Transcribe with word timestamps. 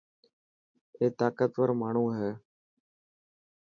اي 0.99 1.07
طاقتور 1.19 1.69
ماڻهو 1.81 2.05
هي. 2.17 2.31